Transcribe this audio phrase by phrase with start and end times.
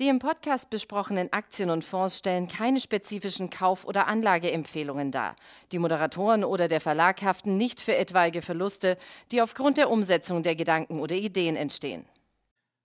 [0.00, 5.34] Die im Podcast besprochenen Aktien und Fonds stellen keine spezifischen Kauf- oder Anlageempfehlungen dar.
[5.72, 8.96] Die Moderatoren oder der Verlag haften nicht für etwaige Verluste,
[9.32, 12.04] die aufgrund der Umsetzung der Gedanken oder Ideen entstehen.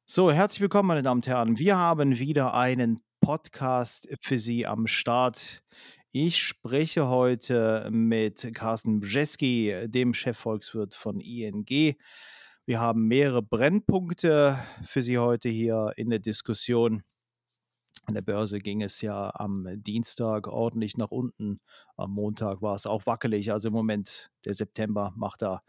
[0.06, 1.60] So, herzlich willkommen, meine Damen und Herren.
[1.60, 5.62] Wir haben wieder einen Podcast für Sie am Start.
[6.12, 11.96] Ich spreche heute mit Carsten Brzeski, dem Chefvolkswirt von ING.
[12.66, 17.04] Wir haben mehrere Brennpunkte für Sie heute hier in der Diskussion.
[18.06, 21.60] An der Börse ging es ja am Dienstag ordentlich nach unten.
[21.98, 23.52] Am Montag war es auch wackelig.
[23.52, 25.62] Also im Moment, der September macht da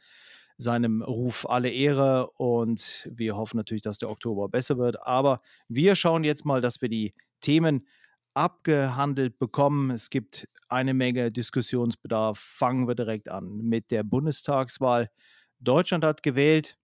[0.57, 5.05] seinem Ruf alle Ehre und wir hoffen natürlich, dass der Oktober besser wird.
[5.05, 7.89] Aber wir schauen jetzt mal, dass wir die Themen
[8.35, 9.91] abgehandelt bekommen.
[9.91, 12.39] Es gibt eine Menge Diskussionsbedarf.
[12.39, 15.11] Fangen wir direkt an mit der Bundestagswahl.
[15.59, 16.79] Deutschland hat gewählt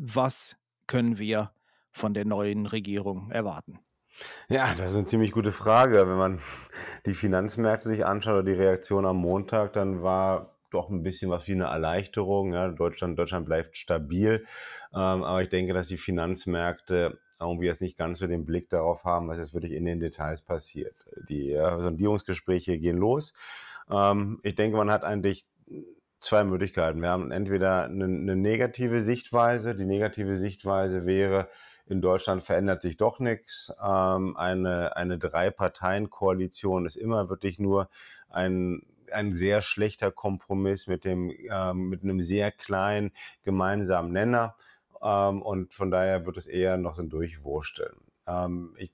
[0.00, 0.56] was
[0.86, 1.52] können wir
[1.90, 3.78] von der neuen Regierung erwarten?
[4.48, 6.08] Ja, das ist eine ziemlich gute Frage.
[6.08, 6.40] Wenn man
[7.06, 11.46] die Finanzmärkte sich anschaut oder die Reaktion am Montag, dann war doch ein bisschen was
[11.48, 12.54] wie eine Erleichterung.
[12.54, 14.46] Ja, Deutschland, Deutschland bleibt stabil.
[14.92, 19.04] Ähm, aber ich denke, dass die Finanzmärkte irgendwie jetzt nicht ganz so den Blick darauf
[19.04, 20.94] haben, was jetzt wirklich in den Details passiert.
[21.28, 23.32] Die äh, Sondierungsgespräche gehen los.
[23.90, 25.46] Ähm, ich denke, man hat eigentlich
[26.20, 27.00] zwei Möglichkeiten.
[27.00, 29.74] Wir haben entweder eine, eine negative Sichtweise.
[29.74, 31.48] Die negative Sichtweise wäre,
[31.86, 33.72] in Deutschland verändert sich doch nichts.
[33.82, 37.88] Ähm, eine eine Drei-Parteien-Koalition ist immer wirklich nur
[38.28, 44.56] ein, ein sehr schlechter Kompromiss mit, dem, ähm, mit einem sehr kleinen gemeinsamen Nenner.
[45.02, 47.96] Ähm, und von daher wird es eher noch so ein Durchwursteln.
[48.26, 48.92] Ähm, ich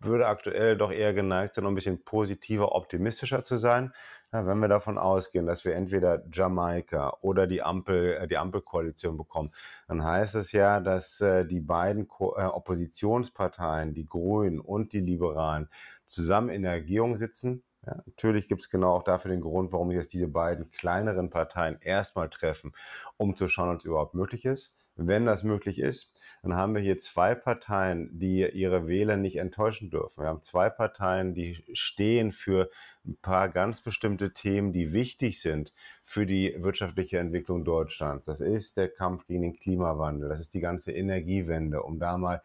[0.00, 3.92] würde aktuell doch eher geneigt sein, ein bisschen positiver, optimistischer zu sein.
[4.32, 9.16] Ja, wenn wir davon ausgehen, dass wir entweder Jamaika oder die Ampel, äh, die Ampelkoalition
[9.16, 9.52] bekommen,
[9.88, 15.00] dann heißt es ja, dass äh, die beiden Ko äh, Oppositionsparteien, die Grünen und die
[15.00, 15.70] Liberalen,
[16.04, 17.62] zusammen in der Regierung sitzen.
[17.86, 21.30] Ja, natürlich gibt es genau auch dafür den Grund, warum sich jetzt diese beiden kleineren
[21.30, 22.74] Parteien erstmal treffen,
[23.16, 24.74] um zu schauen, ob es überhaupt möglich ist.
[24.96, 29.90] Wenn das möglich ist, dann haben wir hier zwei Parteien, die ihre Wähler nicht enttäuschen
[29.90, 30.22] dürfen.
[30.22, 32.70] Wir haben zwei Parteien, die stehen für
[33.06, 35.72] ein paar ganz bestimmte Themen, die wichtig sind
[36.04, 38.24] für die wirtschaftliche Entwicklung Deutschlands.
[38.24, 42.42] Das ist der Kampf gegen den Klimawandel, das ist die ganze Energiewende, um da mal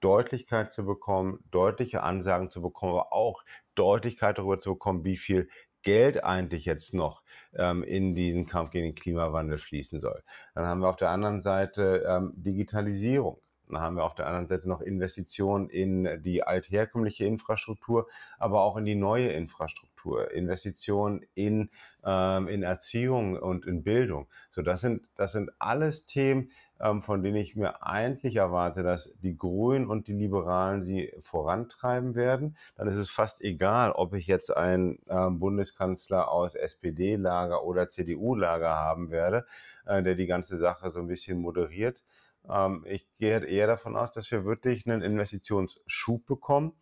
[0.00, 3.44] Deutlichkeit zu bekommen, deutliche Ansagen zu bekommen, aber auch
[3.74, 5.48] Deutlichkeit darüber zu bekommen, wie viel
[5.82, 7.22] Geld eigentlich jetzt noch
[7.54, 10.22] ähm, in diesen Kampf gegen den Klimawandel fließen soll.
[10.54, 13.40] Dann haben wir auf der anderen Seite ähm, Digitalisierung.
[13.68, 18.08] Dann haben wir auf der anderen Seite noch Investitionen in die altherkömmliche Infrastruktur,
[18.38, 19.87] aber auch in die neue Infrastruktur,
[20.32, 21.70] Investitionen in,
[22.04, 24.28] ähm, in Erziehung und in Bildung.
[24.50, 26.50] So, das sind, das sind alles Themen,
[26.80, 32.14] ähm, von denen ich mir eigentlich erwarte, dass die Grünen und die Liberalen sie vorantreiben
[32.14, 32.56] werden.
[32.76, 38.70] Dann ist es fast egal, ob ich jetzt einen ähm, Bundeskanzler aus SPD-Lager oder CDU-Lager
[38.70, 39.46] haben werde,
[39.86, 42.02] äh, der die ganze Sache so ein bisschen moderiert.
[42.48, 46.72] Ähm, ich gehe eher davon aus, dass wir wirklich einen Investitionsschub bekommen,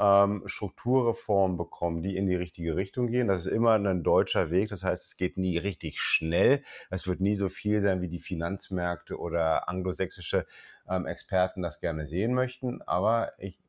[0.00, 3.28] ähm, Strukturreformen bekommen, die in die richtige Richtung gehen.
[3.28, 4.70] Das ist immer ein deutscher Weg.
[4.70, 6.62] Das heißt, es geht nie richtig schnell.
[6.88, 10.46] Es wird nie so viel sein, wie die Finanzmärkte oder anglosächsische
[10.88, 12.80] ähm, Experten das gerne sehen möchten.
[12.82, 13.60] Aber ich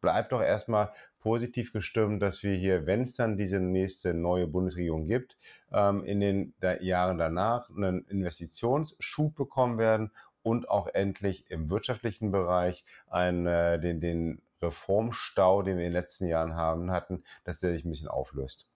[0.00, 5.06] bleibe doch erstmal positiv gestimmt, dass wir hier, wenn es dann diese nächste neue Bundesregierung
[5.06, 5.36] gibt,
[5.72, 10.12] ähm, in den Jahren danach einen Investitionsschub bekommen werden
[10.42, 16.00] und auch endlich im wirtschaftlichen Bereich einen, äh, den, den Reformstau, den wir in den
[16.00, 18.66] letzten Jahren haben, hatten, dass der sich ein bisschen auflöst.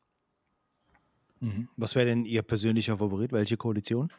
[1.41, 1.69] Mhm.
[1.77, 3.33] Was wäre denn Ihr persönlicher Favorit?
[3.33, 4.11] Welche Koalition?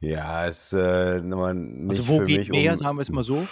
[0.00, 3.46] Ja, es äh, nicht Also wo geht mehr, um, sagen wir es mal so?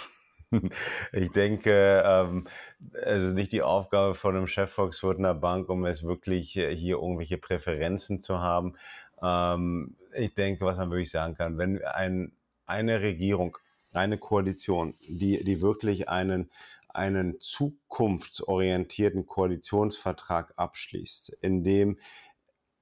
[1.11, 2.47] ich denke, ähm,
[2.91, 6.97] es ist nicht die Aufgabe von einem Chefvolkswirt einer Bank, um es wirklich äh, hier
[6.97, 8.75] irgendwelche Präferenzen zu haben.
[9.21, 12.33] Ähm, ich denke, was man wirklich sagen kann, wenn ein
[12.65, 13.57] eine Regierung,
[13.93, 16.49] eine Koalition, die, die wirklich einen,
[16.95, 21.97] einen zukunftsorientierten Koalitionsvertrag abschließt, in dem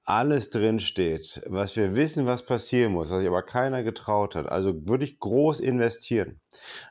[0.06, 4.50] alles drinsteht, was wir wissen, was passieren muss, was sich aber keiner getraut hat.
[4.50, 6.42] Also wirklich groß investieren.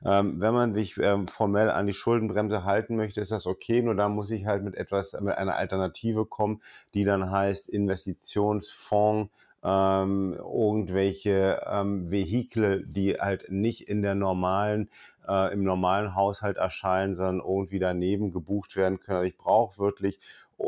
[0.05, 3.83] Ähm, wenn man sich ähm, formell an die Schuldenbremse halten möchte, ist das okay.
[3.83, 6.63] Nur da muss ich halt mit etwas, mit einer Alternative kommen,
[6.95, 9.31] die dann heißt Investitionsfonds
[9.65, 14.89] ähm, irgendwelche ähm, Vehikel, die halt nicht in der normalen,
[15.29, 19.19] äh, im normalen Haushalt erscheinen, sondern irgendwie daneben gebucht werden können.
[19.19, 20.19] Also ich brauche wirklich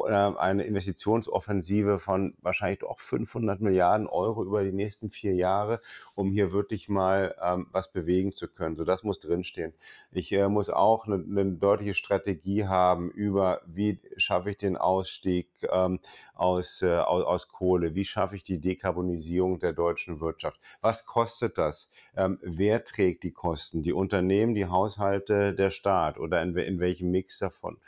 [0.03, 5.81] eine Investitionsoffensive von wahrscheinlich auch 500 Milliarden Euro über die nächsten vier Jahre,
[6.15, 8.77] um hier wirklich mal ähm, was bewegen zu können.
[8.77, 9.73] So, das muss drinstehen.
[10.11, 15.49] Ich äh, muss auch eine, eine, deutliche Strategie haben über, wie schaffe ich den Ausstieg
[15.71, 16.01] ähm,
[16.35, 21.59] aus, äh, aus, aus, Kohle, wie schaffe ich die Dekarbonisierung der deutschen Wirtschaft, was kostet
[21.59, 26.81] das, ähm, wer trägt die Kosten, die Unternehmen, die Haushalte, der Staat oder in, in
[26.81, 27.79] welchem Mix davon.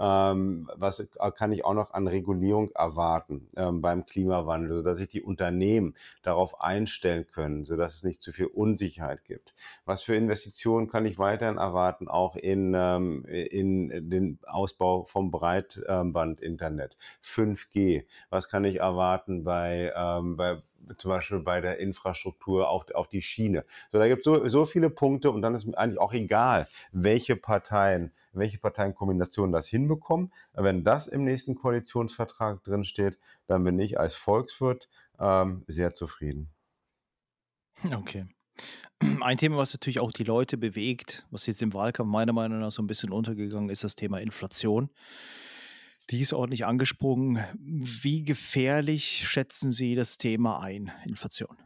[0.00, 1.06] Ähm, was
[1.36, 6.62] kann ich auch noch an Regulierung erwarten ähm, beim Klimawandel, sodass sich die Unternehmen darauf
[6.62, 9.54] einstellen können, sodass es nicht zu viel Unsicherheit gibt?
[9.84, 16.96] Was für Investitionen kann ich weiterhin erwarten, auch in, ähm, in den Ausbau vom Breitbandinternet,
[17.22, 18.06] 5G?
[18.30, 20.62] Was kann ich erwarten bei, ähm, bei
[20.96, 23.64] zum Beispiel bei der Infrastruktur auf, auf die Schiene.
[23.92, 27.36] So, da gibt es so, so viele Punkte und dann ist eigentlich auch egal, welche
[27.36, 30.32] Parteien welche Parteienkombinationen das hinbekommen.
[30.52, 34.88] Wenn das im nächsten Koalitionsvertrag drinsteht, dann bin ich als Volkswirt
[35.18, 36.50] ähm, sehr zufrieden.
[37.92, 38.26] Okay.
[39.20, 42.70] Ein Thema, was natürlich auch die Leute bewegt, was jetzt im Wahlkampf meiner Meinung nach
[42.70, 44.90] so ein bisschen untergegangen ist, das Thema Inflation.
[46.10, 47.38] Die ist ordentlich angesprungen.
[47.58, 51.56] Wie gefährlich schätzen Sie das Thema ein, Inflation?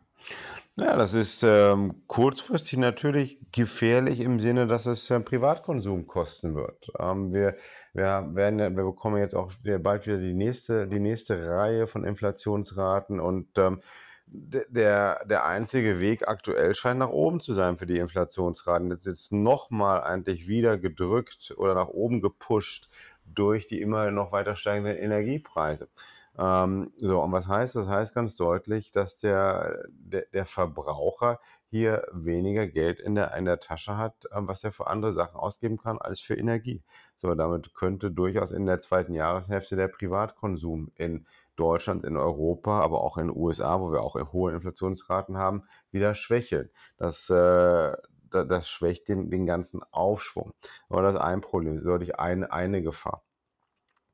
[0.76, 6.90] Ja, das ist ähm, kurzfristig natürlich gefährlich im Sinne, dass es äh, Privatkonsum kosten wird.
[6.98, 7.56] Ähm, wir,
[7.92, 13.20] wir, werden, wir bekommen jetzt auch bald wieder die nächste, die nächste Reihe von Inflationsraten
[13.20, 13.82] und ähm,
[14.26, 18.90] der, der einzige Weg aktuell scheint nach oben zu sein für die Inflationsraten.
[18.90, 22.88] Jetzt ist nochmal eigentlich wieder gedrückt oder nach oben gepusht
[23.26, 25.88] durch die immer noch weiter steigenden Energiepreise.
[26.36, 27.88] Ähm, so, und was heißt das?
[27.88, 31.38] Heißt ganz deutlich, dass der, der, der Verbraucher
[31.70, 35.36] hier weniger Geld in der, in der Tasche hat, ähm, was er für andere Sachen
[35.36, 36.82] ausgeben kann als für Energie.
[37.16, 41.26] So, damit könnte durchaus in der zweiten Jahreshälfte der Privatkonsum in
[41.56, 46.14] Deutschland, in Europa, aber auch in den USA, wo wir auch hohe Inflationsraten haben, wieder
[46.14, 46.70] schwächeln.
[46.96, 47.92] Das, äh,
[48.30, 50.52] das schwächt den, den ganzen Aufschwung.
[50.88, 53.22] Aber das ist ein Problem, das ist deutlich eine, eine Gefahr.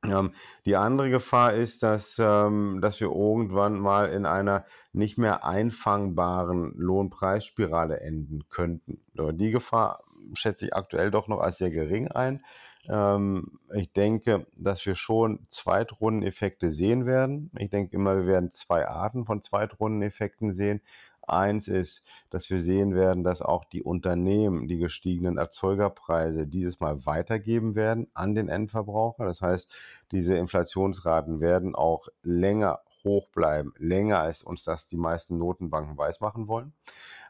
[0.03, 0.33] Ähm,
[0.65, 6.73] die andere Gefahr ist, dass, ähm, dass wir irgendwann mal in einer nicht mehr einfangbaren
[6.75, 9.01] Lohnpreisspirale enden könnten.
[9.13, 10.03] Die Gefahr
[10.33, 12.43] schätze ich aktuell doch noch als sehr gering ein.
[12.89, 17.51] Ähm, ich denke, dass wir schon Zweitrundeneffekte sehen werden.
[17.57, 20.81] Ich denke immer, wir werden zwei Arten von Zweitrundeneffekten sehen.
[21.31, 27.05] Eins ist, dass wir sehen werden, dass auch die Unternehmen die gestiegenen Erzeugerpreise dieses Mal
[27.05, 29.25] weitergeben werden an den Endverbraucher.
[29.25, 29.69] Das heißt,
[30.11, 36.47] diese Inflationsraten werden auch länger hoch bleiben, länger als uns das die meisten Notenbanken weismachen
[36.47, 36.73] wollen.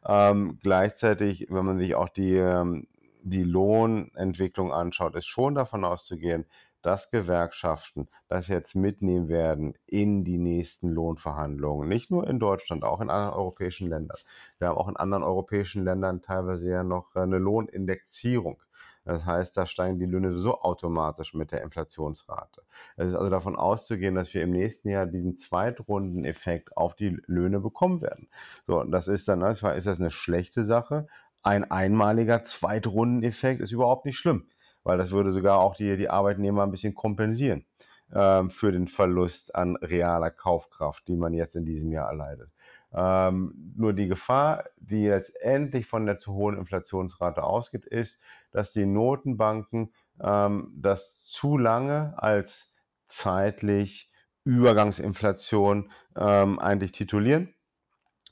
[0.06, 2.88] Ähm, gleichzeitig, wenn man sich auch die, ähm,
[3.24, 6.46] die Lohnentwicklung anschaut, ist schon davon auszugehen,
[6.82, 11.88] dass Gewerkschaften das jetzt mitnehmen werden in die nächsten Lohnverhandlungen.
[11.88, 14.18] Nicht nur in Deutschland, auch in anderen europäischen Ländern.
[14.60, 18.62] Wir haben auch in anderen europäischen Ländern teilweise ja noch eine Lohnindexierung.
[19.04, 22.62] Das heißt, da steigen die Löhne so automatisch mit der Inflationsrate.
[22.98, 27.60] Es ist also davon auszugehen, dass wir im nächsten Jahr diesen Zweitrundeneffekt auf die Löhne
[27.60, 28.30] bekommen werden.
[28.68, 31.08] So, das ist dann, ne, zwar ist das eine schlechte Sache.
[31.42, 34.46] Ein einmaliger Zweitrundeneffekt ist überhaupt nicht schlimm
[34.84, 37.66] weil das würde sogar auch die, die Arbeitnehmer ein bisschen kompensieren
[38.14, 42.52] ähm, für den Verlust an realer Kaufkraft, die man jetzt in diesem Jahr erleidet.
[42.94, 48.20] Ähm, nur die Gefahr, die letztendlich von der zu hohen Inflationsrate ausgeht, ist,
[48.52, 52.76] dass die Notenbanken ähm, das zu lange als
[53.08, 54.12] zeitlich
[54.44, 57.54] Übergangsinflation ähm, eigentlich titulieren,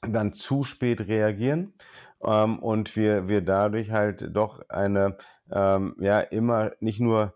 [0.01, 1.73] dann zu spät reagieren
[2.23, 5.17] ähm, und wir, wir dadurch halt doch eine
[5.51, 7.33] ähm, ja immer nicht nur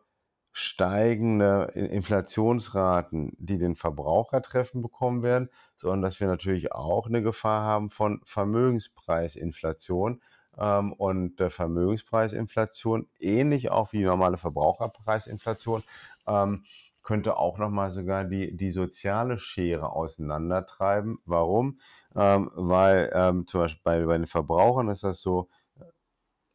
[0.52, 7.64] steigende Inflationsraten, die den Verbraucher treffen bekommen werden, sondern dass wir natürlich auch eine Gefahr
[7.64, 10.22] haben von Vermögenspreisinflation.
[10.56, 15.82] Ähm, und äh, Vermögenspreisinflation, ähnlich auch wie normale Verbraucherpreisinflation,
[16.28, 16.64] ähm,
[17.04, 21.20] könnte auch nochmal sogar die, die soziale Schere auseinandertreiben.
[21.26, 21.80] Warum?
[22.16, 25.50] Ähm, weil ähm, zum Beispiel bei, bei den Verbrauchern ist das so,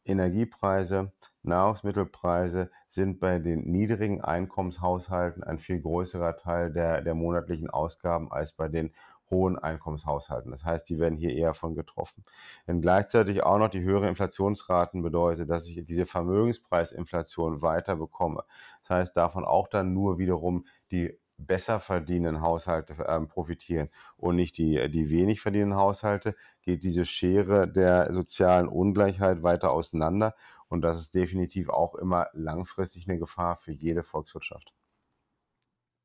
[0.09, 1.11] Energiepreise,
[1.43, 8.53] Nahrungsmittelpreise sind bei den niedrigen Einkommenshaushalten ein viel größerer Teil der, der monatlichen Ausgaben als
[8.53, 8.93] bei den
[9.29, 10.51] hohen Einkommenshaushalten.
[10.51, 12.23] Das heißt, die werden hier eher von getroffen.
[12.65, 18.43] Wenn gleichzeitig auch noch die höhere Inflationsraten bedeutet, dass ich diese Vermögenspreisinflation weiter bekomme,
[18.81, 24.57] das heißt davon auch dann nur wiederum die besser verdienenden Haushalte ähm, profitieren und nicht
[24.57, 30.35] die, die wenig verdienenden Haushalte, geht diese Schere der sozialen Ungleichheit weiter auseinander.
[30.67, 34.73] Und das ist definitiv auch immer langfristig eine Gefahr für jede Volkswirtschaft.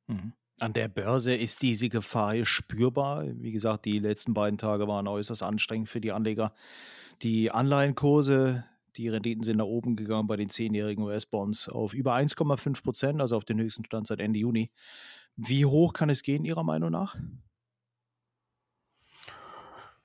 [0.07, 0.33] Mhm.
[0.61, 3.25] An der Börse ist diese Gefahr spürbar.
[3.41, 6.55] Wie gesagt, die letzten beiden Tage waren äußerst anstrengend für die Anleger.
[7.23, 8.65] Die Anleihenkurse,
[8.97, 13.37] die Renditen sind nach oben gegangen bei den zehnjährigen US-Bonds auf über 1,5 Prozent, also
[13.37, 14.71] auf den höchsten Stand seit Ende Juni.
[15.37, 17.17] Wie hoch kann es gehen, Ihrer Meinung nach?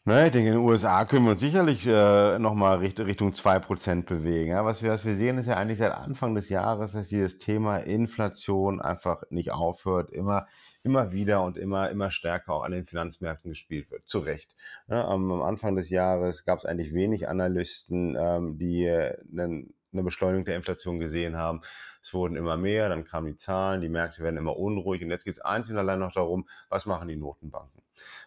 [0.06, 4.06] Naja, ich denke, in den USA können wir uns sicherlich äh, nochmal Richt Richtung 2%
[4.06, 4.52] bewegen.
[4.52, 7.38] Ja, was, wir, was wir sehen, ist ja eigentlich seit Anfang des Jahres, dass dieses
[7.38, 10.48] Thema Inflation einfach nicht aufhört, immer,
[10.84, 14.08] immer wieder und immer, immer stärker auch an den Finanzmärkten gespielt wird.
[14.08, 14.56] Zu Recht.
[14.88, 20.04] Ja, am, am, Anfang des Jahres gab es eigentlich wenig Analysten, ähm, die einen eine
[20.04, 21.62] Beschleunigung der Inflation gesehen haben.
[22.02, 25.26] Es wurden immer mehr, dann kamen die Zahlen, die Märkte werden immer unruhig und jetzt
[25.26, 27.79] geht es einzig und allein noch darum, was machen die Notenbanken.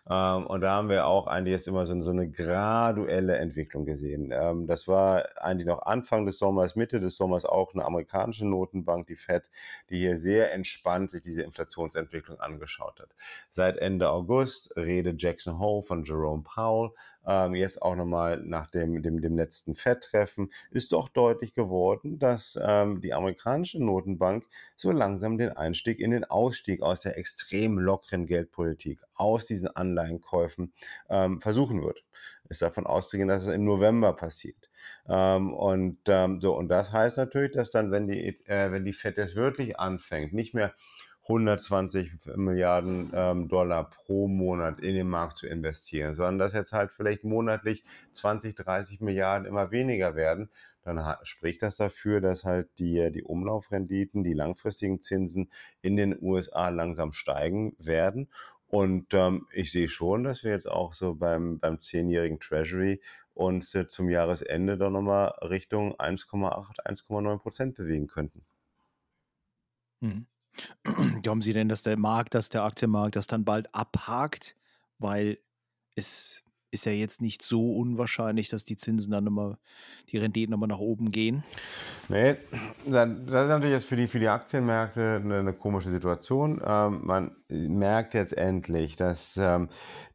[0.09, 4.33] Ähm, und da haben wir auch eigentlich jetzt immer so, so eine graduelle Entwicklung gesehen.
[4.33, 9.07] Ähm, das war eigentlich noch Anfang des Sommers, Mitte des Sommers auch eine amerikanische Notenbank,
[9.07, 9.49] die Fed,
[9.91, 13.11] die hier sehr entspannt sich diese Inflationsentwicklung angeschaut hat.
[13.49, 16.91] Seit Ende August redet Jackson Hole von Jerome Powell
[17.27, 22.59] ähm, jetzt auch nochmal nach dem, dem, dem letzten Fed-Treffen, ist doch deutlich geworden, dass
[22.63, 24.45] ähm, die amerikanische Notenbank
[24.77, 30.73] so langsam den Einstieg in den Ausstieg aus der extrem lockeren Geldpolitik, aus diesen Anleihenkäufen
[31.09, 32.05] ähm, versuchen wird.
[32.49, 34.71] Ist davon auszugehen, dass es im November passiert.
[35.09, 38.93] Ähm, und ähm, so, und das heißt natürlich, dass dann, wenn die, äh, wenn die
[38.93, 40.75] Fed jetzt wirklich anfängt, nicht mehr
[41.23, 46.91] 120 Milliarden ähm, Dollar pro Monat in den Markt zu investieren, sondern dass jetzt halt
[46.91, 50.51] vielleicht monatlich 20, 30 Milliarden immer weniger werden,
[50.83, 55.49] dann spricht das dafür, dass halt die, die Umlaufrenditen, die langfristigen Zinsen
[55.81, 58.29] in den USA langsam steigen werden.
[58.67, 63.01] Und ähm, ich sehe schon, dass wir jetzt auch so beim, beim zehnjährigen Treasury
[63.35, 68.43] uns äh, zum Jahresende dann nochmal Richtung 1,8, 1,9 Prozent bewegen könnten.
[70.01, 70.27] Mhm.
[71.23, 74.57] Glauben Sie denn, dass der Markt, dass der Aktienmarkt das dann bald abhakt?
[74.99, 75.39] Weil
[75.95, 76.43] es
[76.73, 79.59] ist ja jetzt nicht so unwahrscheinlich, dass die Zinsen dann immer,
[80.09, 81.45] die Renditen nochmal nach oben gehen.
[82.09, 82.37] Nee,
[82.87, 86.63] das ist natürlich jetzt für die, für die Aktienmärkte eine, eine komische Situation.
[86.65, 89.69] Ähm, man merkt jetzt endlich, dass ähm,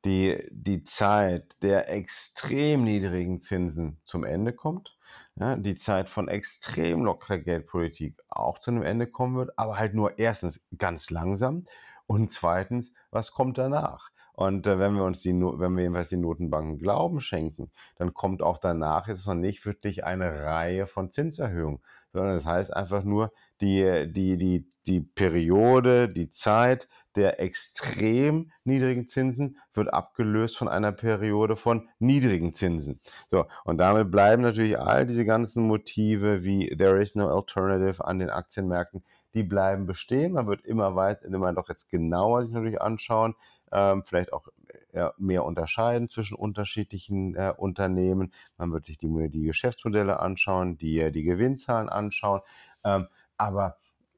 [0.03, 4.96] die, die Zeit der extrem niedrigen Zinsen zum Ende kommt
[5.39, 9.93] ja, die Zeit von extrem lockerer Geldpolitik auch zu einem Ende kommen wird, aber halt
[9.93, 11.65] nur erstens ganz langsam
[12.07, 14.09] und zweitens, was kommt danach?
[14.37, 18.43] Und äh, wenn wir uns die, wenn wir jedenfalls die Notenbanken Glauben schenken, dann kommt
[18.43, 21.79] auch danach jetzt noch nicht wirklich eine Reihe von Zinserhöhungen,
[22.13, 29.07] sondern das heißt einfach nur die, die, die, die Periode, die Zeit der extrem niedrigen
[29.07, 32.99] Zinsen wird abgelöst von einer Periode von niedrigen Zinsen.
[33.29, 38.19] So, und damit bleiben natürlich all diese ganzen Motive wie there is no alternative an
[38.19, 39.03] den Aktienmärkten,
[39.33, 40.33] die bleiben bestehen.
[40.33, 43.35] Man wird immer weiter, immer doch jetzt genauer sich natürlich anschauen,
[43.71, 44.47] ähm, vielleicht auch
[44.93, 48.33] ja, mehr unterscheiden zwischen unterschiedlichen äh, Unternehmen.
[48.57, 52.41] Man wird sich die, die Geschäftsmodelle anschauen, die, die Gewinnzahlen anschauen.
[52.83, 53.07] Ähm,
[53.37, 53.77] aber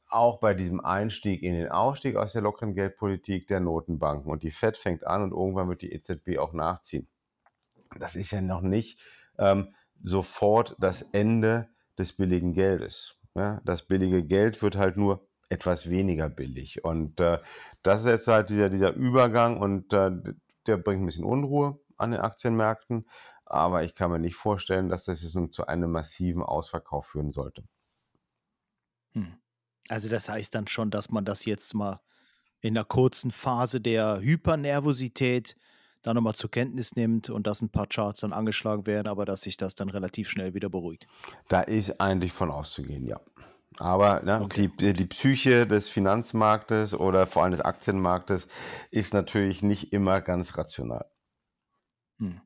[0.09, 4.51] auch bei diesem Einstieg in den Ausstieg aus der lockeren Geldpolitik der Notenbanken und die
[4.51, 7.07] Fed fängt an und irgendwann wird die EZB auch nachziehen.
[7.99, 8.99] Das ist ja noch nicht
[9.37, 13.18] ähm, sofort das Ende des billigen Geldes.
[13.35, 16.83] Ja, das billige Geld wird halt nur etwas weniger billig.
[16.83, 17.39] Und äh,
[17.83, 20.11] das ist jetzt halt dieser, dieser Übergang und äh,
[20.67, 23.07] der bringt ein bisschen Unruhe an den Aktienmärkten.
[23.45, 27.31] Aber ich kann mir nicht vorstellen, dass das jetzt nun zu einem massiven Ausverkauf führen
[27.31, 27.63] sollte.
[29.13, 29.39] Hm.
[29.89, 31.99] Also das heißt dann schon, dass man das jetzt mal
[32.61, 35.55] in einer kurzen Phase der Hypernervosität
[36.01, 39.41] dann nochmal zur Kenntnis nimmt und dass ein paar Charts dann angeschlagen werden, aber dass
[39.41, 41.07] sich das dann relativ schnell wieder beruhigt.
[41.47, 43.19] Da ist eigentlich von auszugehen, ja.
[43.77, 44.69] Aber ne, okay.
[44.79, 48.47] die, die Psyche des Finanzmarktes oder vor allem des Aktienmarktes
[48.91, 51.05] ist natürlich nicht immer ganz rational.
[52.19, 52.41] Hm.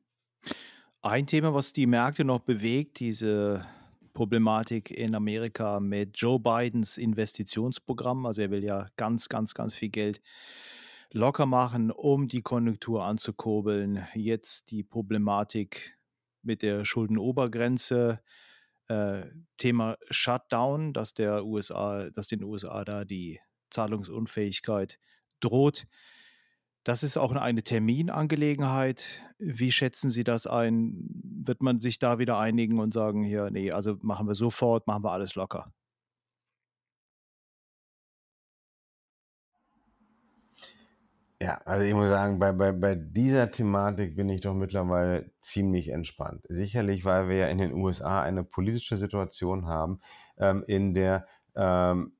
[1.02, 3.66] Ein Thema, was die Märkte noch bewegt, diese
[4.14, 8.24] Problematik in Amerika mit Joe Bidens Investitionsprogramm.
[8.26, 10.22] Also er will ja ganz, ganz, ganz viel Geld
[11.14, 14.06] locker machen, um die Konjunktur anzukurbeln.
[14.14, 15.96] Jetzt die Problematik
[16.42, 18.20] mit der Schuldenobergrenze.
[18.88, 19.22] Äh,
[19.56, 23.40] Thema Shutdown, dass der USA, dass den USA da die
[23.70, 24.98] Zahlungsunfähigkeit
[25.40, 25.86] droht.
[26.82, 29.22] Das ist auch eine Terminangelegenheit.
[29.38, 31.08] Wie schätzen Sie das ein?
[31.22, 35.04] Wird man sich da wieder einigen und sagen, hier, nee, also machen wir sofort, machen
[35.04, 35.72] wir alles locker?
[41.42, 45.88] Ja, also ich muss sagen, bei, bei, bei dieser Thematik bin ich doch mittlerweile ziemlich
[45.88, 46.46] entspannt.
[46.48, 50.00] Sicherlich, weil wir ja in den USA eine politische Situation haben,
[50.38, 51.26] ähm, in der
[51.56, 52.12] ähm,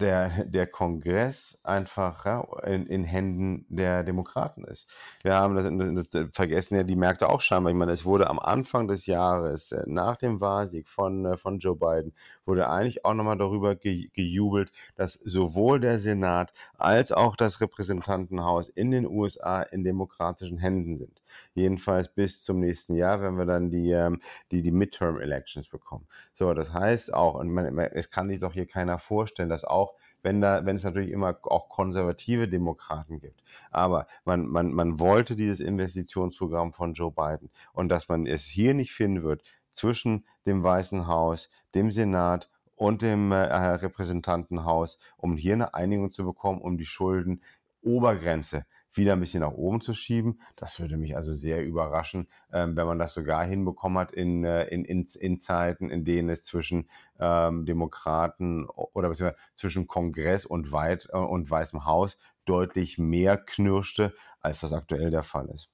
[0.00, 4.88] der, der Kongress einfach ja, in, in Händen der Demokraten ist.
[5.22, 7.72] Wir haben das, das, vergessen ja die Märkte auch scheinbar.
[7.72, 11.58] Ich meine, es wurde am Anfang des Jahres, äh, nach dem Wahlsieg von, äh, von
[11.58, 12.12] Joe Biden,
[12.44, 18.68] wurde eigentlich auch nochmal darüber ge, gejubelt, dass sowohl der Senat als auch das Repräsentantenhaus
[18.68, 21.22] in den USA in demokratischen Händen sind.
[21.54, 24.20] Jedenfalls bis zum nächsten Jahr, wenn wir dann die, ähm,
[24.50, 26.06] die, die Midterm Elections bekommen.
[26.32, 29.83] So, das heißt auch, und man, es kann sich doch hier keiner vorstellen, dass auch
[30.24, 33.44] wenn da, wenn es natürlich immer auch konservative Demokraten gibt.
[33.70, 38.74] Aber man, man, man wollte dieses Investitionsprogramm von Joe Biden und dass man es hier
[38.74, 45.54] nicht finden wird zwischen dem Weißen Haus, dem Senat und dem äh, Repräsentantenhaus, um hier
[45.54, 47.42] eine Einigung zu bekommen, um die Schulden
[47.82, 48.64] Obergrenze
[48.96, 50.40] wieder ein bisschen nach oben zu schieben.
[50.56, 54.66] Das würde mich also sehr überraschen, ähm, wenn man das sogar hinbekommen hat in, äh,
[54.66, 61.08] in, in, in Zeiten, in denen es zwischen ähm, Demokraten oder zwischen Kongress und, Weit,
[61.12, 65.70] äh, und Weißem Haus deutlich mehr knirschte, als das aktuell der Fall ist.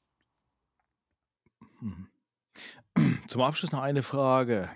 [1.80, 2.08] Mhm.
[3.28, 4.68] Zum Abschluss noch eine Frage,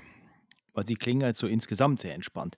[0.72, 2.56] weil Sie klingen halt so insgesamt sehr entspannt.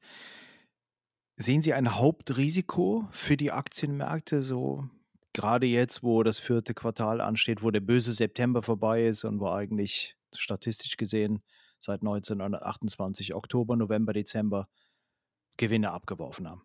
[1.37, 4.89] Sehen Sie ein Hauptrisiko für die Aktienmärkte so
[5.37, 9.51] gerade jetzt, wo das vierte Quartal ansteht, wo der böse September vorbei ist und wo
[9.51, 11.43] eigentlich statistisch gesehen
[11.79, 14.67] seit 1928 Oktober, November, Dezember
[15.59, 16.63] Gewinne abgeworfen haben.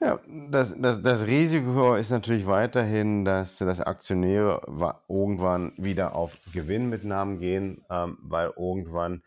[0.00, 4.60] Ja, das, das, das Risiko ist natürlich weiterhin, dass, dass Aktionäre
[5.08, 9.22] irgendwann wieder auf Gewinnmitnahmen gehen, ähm, weil irgendwann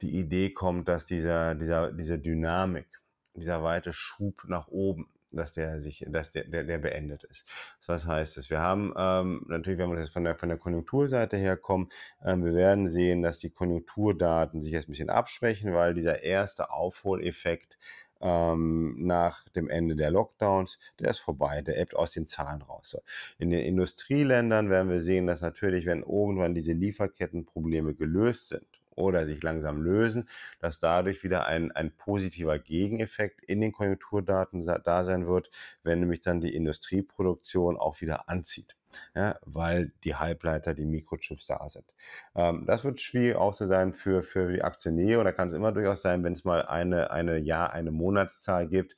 [0.00, 2.86] die Idee kommt, dass dieser, dieser, diese Dynamik,
[3.34, 7.44] dieser weite Schub nach oben, dass der sich, dass der, der, der beendet ist.
[7.86, 8.50] Was heißt das?
[8.50, 11.90] Wir haben ähm, natürlich, wenn wir jetzt von der, von der Konjunkturseite herkommen,
[12.24, 16.70] ähm, wir werden sehen, dass die Konjunkturdaten sich jetzt ein bisschen abschwächen, weil dieser erste
[16.70, 17.78] Aufholeffekt
[18.20, 22.96] ähm, nach dem Ende der Lockdowns, der ist vorbei, der ebbt aus den Zahlen raus.
[23.38, 29.26] In den Industrieländern werden wir sehen, dass natürlich, wenn irgendwann diese Lieferkettenprobleme gelöst sind oder
[29.26, 30.28] sich langsam lösen,
[30.58, 35.50] dass dadurch wieder ein, ein positiver Gegeneffekt in den Konjunkturdaten da sein wird,
[35.82, 38.76] wenn nämlich dann die Industrieproduktion auch wieder anzieht.
[39.14, 41.94] Ja, weil die Halbleiter, die Mikrochips da sind.
[42.34, 45.22] Ähm, das wird schwierig auch zu sein für, für die Aktionäre.
[45.22, 48.96] Da kann es immer durchaus sein, wenn es mal eine, eine Jahr, eine Monatszahl gibt,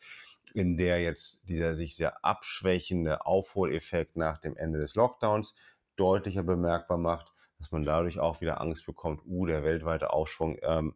[0.54, 5.54] in der jetzt dieser sich sehr abschwächende Aufholeffekt nach dem Ende des Lockdowns
[5.96, 10.94] deutlicher bemerkbar macht, dass man dadurch auch wieder Angst bekommt, uh, der weltweite Aufschwung ähm,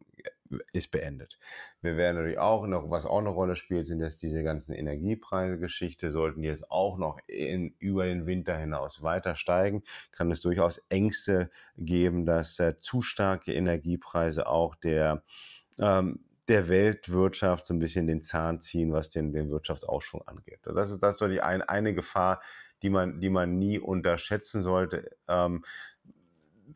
[0.72, 1.38] ist beendet.
[1.81, 6.11] Wir werden natürlich auch noch, was auch eine Rolle spielt, sind jetzt diese ganzen Energiepreise-Geschichte.
[6.11, 10.81] Sollten die jetzt auch noch in, über den Winter hinaus weiter steigen, kann es durchaus
[10.88, 15.22] Ängste geben, dass äh, zu starke Energiepreise auch der
[15.79, 20.61] ähm, der Weltwirtschaft so ein bisschen den Zahn ziehen, was den, den Wirtschaftsaufschwung angeht.
[20.64, 22.42] Das ist, das ist natürlich ein, eine Gefahr,
[22.83, 25.16] die man, die man nie unterschätzen sollte.
[25.29, 25.64] Ähm,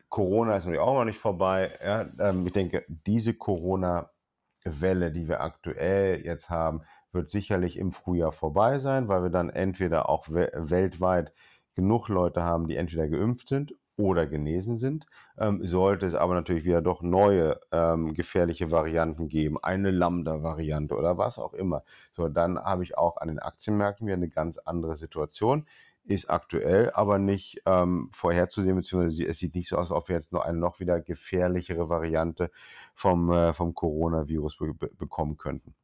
[0.09, 1.71] Corona ist natürlich auch noch nicht vorbei.
[1.83, 6.81] Ja, ähm, ich denke, diese Corona-Welle, die wir aktuell jetzt haben,
[7.11, 11.33] wird sicherlich im Frühjahr vorbei sein, weil wir dann entweder auch we weltweit
[11.75, 15.05] genug Leute haben, die entweder geimpft sind oder genesen sind.
[15.37, 21.17] Ähm, sollte es aber natürlich wieder doch neue ähm, gefährliche Varianten geben, eine Lambda-Variante oder
[21.17, 21.83] was auch immer,
[22.13, 25.65] so dann habe ich auch an den Aktienmärkten wieder eine ganz andere Situation
[26.07, 30.15] ist aktuell aber nicht ähm, vorherzusehen, beziehungsweise es sieht nicht so aus, als ob wir
[30.15, 32.51] jetzt noch eine noch wieder gefährlichere Variante
[32.93, 35.75] vom, äh, vom Coronavirus be bekommen könnten.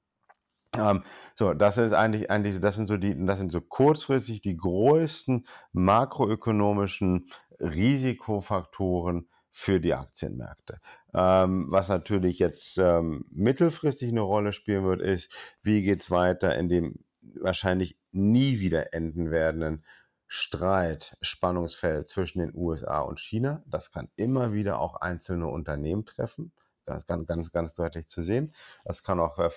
[0.76, 1.04] Ähm,
[1.36, 5.46] so, das ist eigentlich, eigentlich, das sind so die, das sind so kurzfristig die größten
[5.72, 10.80] makroökonomischen Risikofaktoren für die Aktienmärkte.
[11.14, 15.32] Ähm, was natürlich jetzt ähm, mittelfristig eine Rolle spielen wird, ist,
[15.62, 16.96] wie geht es weiter in dem
[17.40, 19.84] wahrscheinlich nie wieder enden werdenden
[20.36, 23.62] Streit, Spannungsfeld zwischen den USA und China.
[23.68, 26.52] Das kann immer wieder auch einzelne Unternehmen treffen.
[26.88, 28.52] Ist ganz, ganz, ganz deutlich zu sehen.
[28.84, 29.52] Das kann auch, äh,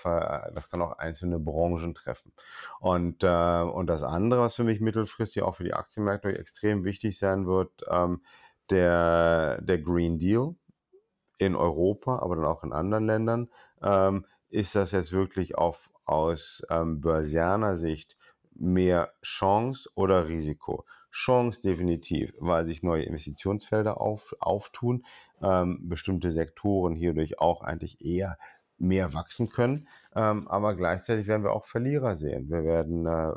[0.55, 2.31] das kann auch einzelne Branchen treffen.
[2.79, 7.19] Und, äh, und das andere, was für mich mittelfristig auch für die Aktienmärkte extrem wichtig
[7.19, 8.23] sein wird, ähm,
[8.69, 10.57] der, der Green Deal
[11.39, 13.49] in Europa, aber dann auch in anderen Ländern,
[13.81, 18.19] ähm, ist das jetzt wirklich auf, aus ähm, börsianer Sicht
[18.59, 20.85] mehr Chance oder Risiko?
[21.11, 25.05] Chance definitiv, weil sich neue Investitionsfelder auf, auftun,
[25.41, 28.37] ähm, bestimmte Sektoren hierdurch auch eigentlich eher
[28.79, 29.89] mehr wachsen können.
[30.15, 32.51] Ähm, aber gleichzeitig werden wir auch Verlierer sehen.
[32.51, 33.33] Wir werden, äh,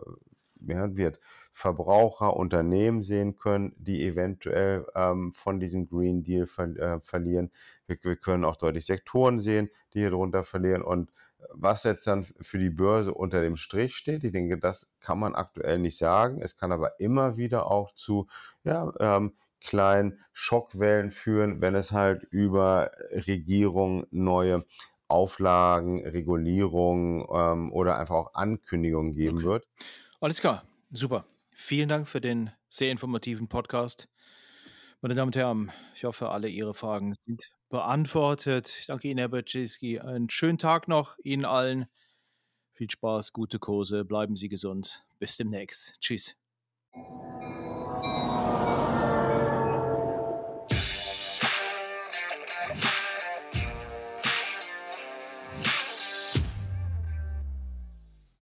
[0.56, 7.00] wir wird Verbraucher, Unternehmen sehen können, die eventuell ähm, von diesem Green Deal ver äh,
[7.00, 7.52] verlieren.
[7.88, 10.82] Wir, wir, können auch deutlich Sektoren sehen, die hier darunter verlieren.
[10.82, 11.12] Und
[11.52, 15.36] Was jetzt dann für die Börse unter dem Strich steht, ich denke, das kann man
[15.36, 16.42] aktuell nicht sagen.
[16.42, 18.28] Es kann aber immer wieder auch zu
[18.64, 24.66] ja, ähm, kleinen Schockwellen führen, wenn es halt über Regierung neue
[25.08, 29.44] Auflagen, Regulierungen ähm, oder einfach auch Ankündigungen geben Okay.
[29.44, 29.66] wird.
[30.22, 31.26] Alles klar, super.
[31.52, 34.10] Vielen Dank für den sehr informativen Podcast.
[35.02, 38.76] Meine Damen und Herren, ich hoffe, alle Ihre Fragen sind beantwortet.
[38.80, 40.00] Ich danke Ihnen, Herr Berczynski.
[40.00, 41.86] Einen schönen Tag noch Ihnen allen.
[42.74, 45.06] Viel Spaß, gute Kurse, bleiben Sie gesund.
[45.20, 45.96] Bis demnächst.
[46.00, 46.36] Tschüss.